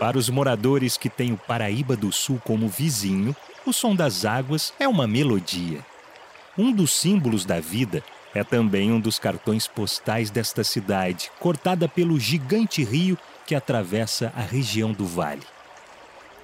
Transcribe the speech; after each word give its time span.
Para 0.00 0.16
os 0.16 0.30
moradores 0.30 0.96
que 0.96 1.10
têm 1.10 1.30
o 1.30 1.36
Paraíba 1.36 1.94
do 1.94 2.10
Sul 2.10 2.40
como 2.42 2.66
vizinho, 2.66 3.36
o 3.66 3.72
som 3.72 3.94
das 3.94 4.24
águas 4.24 4.72
é 4.80 4.88
uma 4.88 5.06
melodia. 5.06 5.84
Um 6.56 6.72
dos 6.72 6.90
símbolos 6.90 7.44
da 7.44 7.60
vida 7.60 8.02
é 8.34 8.42
também 8.42 8.90
um 8.90 8.98
dos 8.98 9.18
cartões 9.18 9.66
postais 9.68 10.30
desta 10.30 10.64
cidade, 10.64 11.30
cortada 11.38 11.86
pelo 11.86 12.18
gigante 12.18 12.82
rio 12.82 13.18
que 13.46 13.54
atravessa 13.54 14.32
a 14.34 14.40
região 14.40 14.90
do 14.90 15.04
vale. 15.04 15.42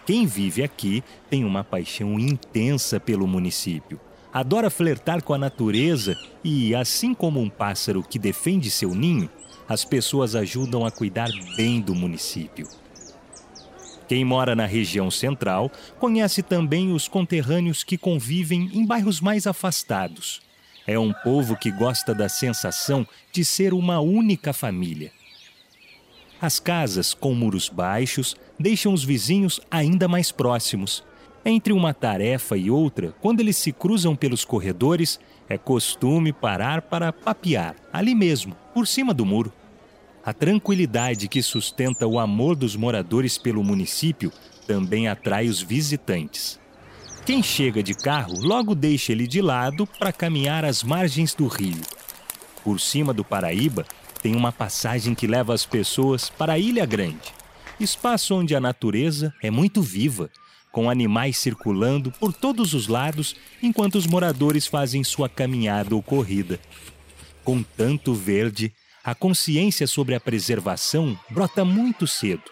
Quem 0.05 0.27
vive 0.27 0.63
aqui 0.63 1.03
tem 1.31 1.43
uma 1.43 1.65
paixão 1.65 2.21
intensa 2.21 3.01
pelo 3.01 3.27
município. 3.27 3.99
Adora 4.35 4.69
flertar 4.69 5.23
com 5.23 5.33
a 5.33 5.39
natureza 5.39 6.15
e, 6.45 6.75
assim 6.75 7.15
como 7.15 7.41
um 7.41 7.49
pássaro 7.49 8.03
que 8.03 8.19
defende 8.19 8.71
seu 8.71 8.95
ninho, 8.95 9.31
as 9.67 9.83
pessoas 9.83 10.37
ajudam 10.37 10.85
a 10.85 10.91
cuidar 10.91 11.31
bem 11.57 11.81
do 11.81 11.95
município. 11.95 12.69
Quem 14.09 14.25
mora 14.25 14.55
na 14.55 14.67
região 14.67 15.11
central 15.11 15.71
conhece 15.99 16.43
também 16.43 16.93
os 16.93 17.09
conterrâneos 17.09 17.83
que 17.83 17.99
convivem 17.99 18.71
em 18.73 18.87
bairros 18.87 19.21
mais 19.21 19.47
afastados. 19.47 20.41
É 20.87 20.97
um 20.99 21.13
povo 21.13 21.57
que 21.57 21.71
gosta 21.71 22.15
da 22.15 22.29
sensação 22.29 23.07
de 23.33 23.45
ser 23.45 23.75
uma 23.75 23.99
única 23.99 24.53
família. 24.53 25.11
As 26.41 26.61
casas 26.61 27.13
com 27.13 27.35
muros 27.35 27.69
baixos 27.69 28.37
deixam 28.59 28.93
os 28.93 29.03
vizinhos 29.03 29.61
ainda 29.71 30.07
mais 30.07 30.31
próximos. 30.31 31.03
Entre 31.45 31.73
uma 31.73 31.95
tarefa 31.95 32.57
e 32.57 32.71
outra, 32.71 33.15
quando 33.21 33.41
eles 33.41 33.57
se 33.57 33.73
cruzam 33.73 34.15
pelos 34.15 34.45
corredores, 34.45 35.19
é 35.49 35.57
costume 35.57 36.33
parar 36.33 36.83
para 36.83 37.13
papear, 37.13 37.75
ali 37.93 38.15
mesmo, 38.15 38.55
por 38.75 38.87
cima 38.87 39.15
do 39.15 39.25
muro. 39.25 39.53
A 40.27 40.33
tranquilidade 40.33 41.29
que 41.29 41.41
sustenta 41.41 42.05
o 42.05 42.19
amor 42.19 42.57
dos 42.57 42.75
moradores 42.75 43.39
pelo 43.39 43.63
município 43.63 44.33
também 44.67 45.07
atrai 45.07 45.47
os 45.47 45.63
visitantes. 45.63 46.59
Quem 47.25 47.45
chega 47.45 47.81
de 47.81 47.95
carro 47.95 48.35
logo 48.41 48.75
deixa 48.75 49.13
ele 49.13 49.25
de 49.25 49.41
lado 49.41 49.87
para 49.87 50.13
caminhar 50.13 50.65
às 50.65 50.83
margens 50.83 51.33
do 51.33 51.47
rio. 51.47 51.81
Por 52.65 52.81
cima 52.81 53.15
do 53.15 53.23
Paraíba 53.25 53.87
tem 54.21 54.35
uma 54.35 54.51
passagem 54.51 55.15
que 55.15 55.29
leva 55.29 55.55
as 55.55 55.65
pessoas 55.65 56.29
para 56.29 56.55
a 56.55 56.59
Ilha 56.59 56.85
Grande, 56.85 57.33
espaço 57.79 58.35
onde 58.35 58.53
a 58.57 58.61
natureza 58.61 59.33
é 59.41 59.49
muito 59.49 59.81
viva, 59.81 60.29
com 60.73 60.91
animais 60.91 61.39
circulando 61.39 62.11
por 62.11 62.33
todos 62.33 62.75
os 62.75 62.89
lados 62.89 63.37
enquanto 63.63 63.95
os 63.95 64.09
moradores 64.09 64.67
fazem 64.67 65.05
sua 65.05 65.29
caminhada 65.29 65.95
ou 65.95 66.03
corrida. 66.03 66.59
Com 67.45 67.63
tanto 67.63 68.13
verde, 68.13 68.75
a 69.07 69.15
consciência 69.15 69.87
sobre 69.87 70.17
a 70.17 70.21
preservação 70.21 71.17
brota 71.31 71.65
muito 71.65 72.09
cedo. 72.09 72.43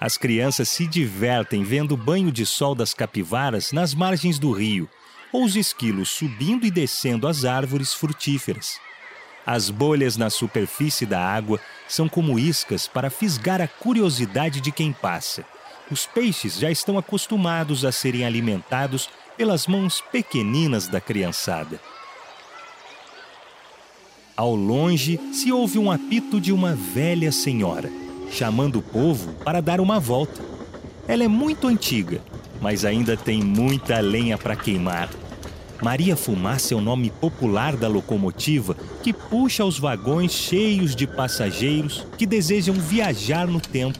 As 0.00 0.16
crianças 0.18 0.68
se 0.68 0.84
divertem 0.84 1.62
vendo 1.62 1.92
o 1.92 1.96
banho 1.96 2.32
de 2.32 2.44
sol 2.44 2.74
das 2.74 2.92
capivaras 2.92 3.70
nas 3.70 3.94
margens 3.94 4.36
do 4.36 4.50
rio, 4.50 4.90
ou 5.32 5.44
os 5.44 5.54
esquilos 5.54 6.08
subindo 6.08 6.66
e 6.66 6.72
descendo 6.72 7.28
as 7.28 7.44
árvores 7.44 7.94
frutíferas. 7.94 8.80
As 9.46 9.70
bolhas 9.70 10.16
na 10.16 10.28
superfície 10.28 11.06
da 11.06 11.24
água 11.24 11.60
são 11.88 12.08
como 12.08 12.36
iscas 12.36 12.88
para 12.88 13.08
fisgar 13.08 13.60
a 13.60 13.68
curiosidade 13.68 14.60
de 14.60 14.72
quem 14.72 14.92
passa. 14.92 15.44
Os 15.88 16.04
peixes 16.04 16.58
já 16.58 16.68
estão 16.68 16.98
acostumados 16.98 17.84
a 17.84 17.92
serem 17.92 18.24
alimentados 18.24 19.08
pelas 19.36 19.68
mãos 19.68 20.02
pequeninas 20.10 20.88
da 20.88 21.00
criançada. 21.00 21.80
Ao 24.34 24.54
longe 24.54 25.20
se 25.30 25.52
ouve 25.52 25.78
um 25.78 25.90
apito 25.90 26.40
de 26.40 26.52
uma 26.52 26.74
velha 26.74 27.30
senhora, 27.30 27.90
chamando 28.30 28.78
o 28.78 28.82
povo 28.82 29.34
para 29.44 29.60
dar 29.60 29.78
uma 29.78 30.00
volta. 30.00 30.40
Ela 31.06 31.24
é 31.24 31.28
muito 31.28 31.66
antiga, 31.66 32.22
mas 32.60 32.84
ainda 32.84 33.14
tem 33.14 33.42
muita 33.42 34.00
lenha 34.00 34.38
para 34.38 34.56
queimar. 34.56 35.10
Maria 35.82 36.16
Fumaça 36.16 36.72
é 36.72 36.76
o 36.76 36.80
nome 36.80 37.10
popular 37.10 37.76
da 37.76 37.88
locomotiva 37.88 38.74
que 39.02 39.12
puxa 39.12 39.64
os 39.64 39.78
vagões 39.78 40.32
cheios 40.32 40.96
de 40.96 41.06
passageiros 41.06 42.06
que 42.16 42.24
desejam 42.24 42.74
viajar 42.74 43.46
no 43.46 43.60
tempo. 43.60 43.98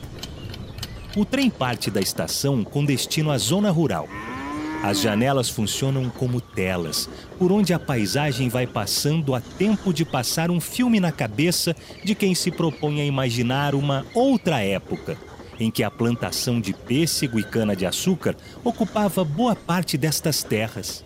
O 1.15 1.27
trem 1.27 1.51
parte 1.51 1.91
da 1.91 2.01
estação 2.01 2.65
com 2.65 2.85
destino 2.85 3.31
à 3.31 3.37
zona 3.37 3.71
rural. 3.71 4.09
As 4.83 5.01
janelas 5.01 5.49
funcionam 5.49 6.11
como 6.11 6.41
telas, 6.41 7.09
por 7.39 7.53
onde 7.53 7.73
a 7.73 7.79
paisagem 7.79 8.49
vai 8.49 8.67
passando 8.67 9.33
a 9.33 9.41
tempo 9.41 9.93
de 9.93 10.05
passar 10.05 10.51
um 10.51 10.61
filme 10.61 10.99
na 10.99 11.13
cabeça 11.13 11.77
de 12.05 12.17
quem 12.17 12.35
se 12.35 12.51
propõe 12.51 13.01
a 13.01 13.05
imaginar 13.05 13.77
uma 13.77 14.05
outra 14.13 14.61
época, 14.61 15.17
em 15.61 15.71
que 15.71 15.85
a 15.85 15.91
plantação 15.91 16.61
de 16.61 16.73
pêssego 16.73 17.39
e 17.39 17.45
cana-de-açúcar 17.45 18.35
ocupava 18.65 19.23
boa 19.23 19.55
parte 19.55 19.97
destas 19.97 20.43
terras. 20.43 21.05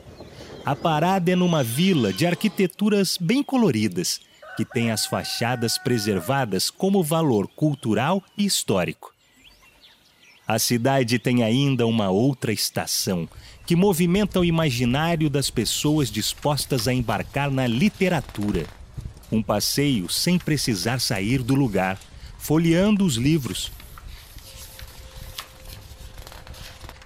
A 0.64 0.74
parada 0.74 1.30
é 1.30 1.36
numa 1.36 1.62
vila 1.62 2.14
de 2.14 2.26
arquiteturas 2.26 3.18
bem 3.20 3.42
coloridas, 3.42 4.20
que 4.56 4.64
tem 4.64 4.90
as 4.90 5.04
fachadas 5.04 5.76
preservadas 5.76 6.70
como 6.70 7.02
valor 7.02 7.46
cultural 7.46 8.22
e 8.38 8.46
histórico. 8.46 9.15
A 10.48 10.60
cidade 10.60 11.18
tem 11.18 11.42
ainda 11.42 11.86
uma 11.88 12.08
outra 12.08 12.52
estação, 12.52 13.28
que 13.66 13.74
movimenta 13.74 14.38
o 14.38 14.44
imaginário 14.44 15.28
das 15.28 15.50
pessoas 15.50 16.08
dispostas 16.08 16.86
a 16.86 16.94
embarcar 16.94 17.50
na 17.50 17.66
literatura. 17.66 18.64
Um 19.30 19.42
passeio 19.42 20.08
sem 20.08 20.38
precisar 20.38 21.00
sair 21.00 21.42
do 21.42 21.56
lugar, 21.56 21.98
folheando 22.38 23.04
os 23.04 23.16
livros. 23.16 23.72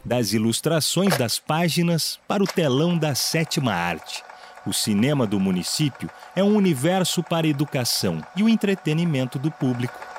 Das 0.05 0.35
ilustrações 0.35 1.17
das 1.17 1.39
páginas 1.39 2.21
para 2.29 2.43
o 2.43 2.47
telão 2.47 2.99
da 2.99 3.15
sétima 3.15 3.73
arte. 3.73 4.23
O 4.67 4.73
cinema 4.75 5.27
do 5.27 5.41
município 5.41 6.11
é 6.37 6.45
um 6.45 6.55
universo 6.55 7.23
para 7.23 7.47
a 7.47 7.51
educação 7.51 8.23
e 8.37 8.43
o 8.43 8.49
entretenimento 8.51 9.39
do 9.39 9.51
público. 9.51 10.10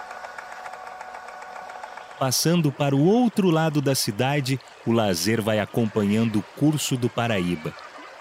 Passando 2.21 2.71
para 2.71 2.95
o 2.95 3.03
outro 3.03 3.49
lado 3.49 3.81
da 3.81 3.95
cidade, 3.95 4.59
o 4.85 4.91
lazer 4.91 5.41
vai 5.41 5.59
acompanhando 5.59 6.37
o 6.37 6.43
curso 6.55 6.95
do 6.95 7.09
Paraíba. 7.09 7.73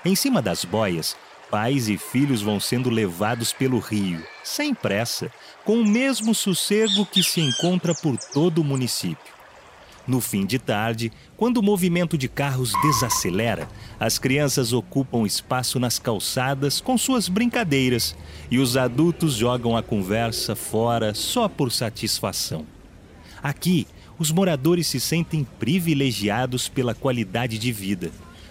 Em 0.03 0.15
cima 0.15 0.41
das 0.41 0.65
boias, 0.65 1.15
pais 1.51 1.87
e 1.87 1.99
filhos 1.99 2.41
vão 2.41 2.59
sendo 2.59 2.89
levados 2.89 3.53
pelo 3.53 3.79
rio, 3.79 4.25
sem 4.43 4.73
pressa, 4.73 5.31
com 5.67 5.75
o 5.75 5.85
mesmo 5.85 6.35
sossego 6.35 7.05
que 7.05 7.23
se 7.23 7.43
encontra 7.43 7.95
por 7.95 8.17
todo 8.17 8.63
o 8.63 8.65
município. 8.65 9.35
No 10.07 10.23
fim 10.23 10.47
de 10.47 10.59
tarde, 10.59 11.13
quando 11.37 11.59
o 11.59 11.63
movimento 11.63 12.17
de 12.17 12.27
carros 12.27 12.73
desacelera, 12.81 13.69
as 14.01 14.19
crianças 14.19 14.73
ocupam 14.73 15.27
espaço 15.27 15.79
nas 15.79 15.99
calçadas 15.99 16.81
com 16.81 16.97
suas 16.97 17.29
brincadeiras 17.29 18.17
e 18.51 18.59
os 18.61 18.79
adultos 18.79 19.35
jogam 19.35 19.77
a 19.77 19.83
conversa 19.83 20.57
fora 20.57 21.13
só 21.13 21.51
por 21.51 21.71
satisfação. 21.71 22.65
Aqui, 23.43 23.87
os 24.19 24.31
moradores 24.31 24.87
se 24.87 25.01
sentem 25.01 25.47
privilegiados 25.59 26.69
pela 26.69 26.95
qualidade 26.95 27.59
de 27.59 27.73
vida. 27.73 28.11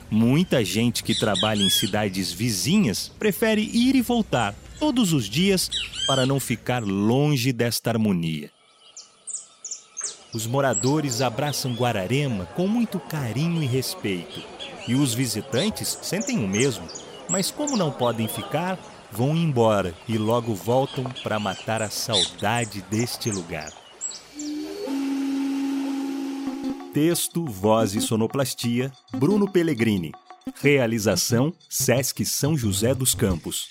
Muita 0.09 0.65
gente 0.65 1.03
que 1.03 1.13
trabalha 1.13 1.61
em 1.61 1.69
cidades 1.69 2.31
vizinhas 2.31 3.11
prefere 3.19 3.61
ir 3.61 3.95
e 3.95 4.01
voltar 4.01 4.55
todos 4.79 5.13
os 5.13 5.29
dias 5.29 5.69
para 6.07 6.25
não 6.25 6.39
ficar 6.39 6.81
longe 6.81 7.53
desta 7.53 7.91
harmonia. 7.91 8.49
Os 10.33 10.47
moradores 10.47 11.21
abraçam 11.21 11.73
Guararema 11.73 12.45
com 12.55 12.67
muito 12.67 12.99
carinho 12.99 13.61
e 13.61 13.65
respeito. 13.65 14.41
E 14.87 14.95
os 14.95 15.13
visitantes 15.13 15.99
sentem 16.01 16.43
o 16.43 16.47
mesmo, 16.47 16.87
mas 17.27 17.51
como 17.51 17.77
não 17.77 17.91
podem 17.91 18.27
ficar, 18.27 18.79
vão 19.11 19.35
embora 19.35 19.93
e 20.07 20.17
logo 20.17 20.55
voltam 20.55 21.03
para 21.23 21.39
matar 21.39 21.81
a 21.81 21.89
saudade 21.89 22.81
deste 22.89 23.29
lugar. 23.29 23.71
Texto, 26.93 27.45
voz 27.45 27.93
e 27.93 28.01
sonoplastia, 28.01 28.91
Bruno 29.13 29.47
Pellegrini. 29.47 30.11
Realização, 30.55 31.53
Sesc 31.69 32.25
São 32.25 32.57
José 32.57 32.95
dos 32.95 33.13
Campos. 33.13 33.69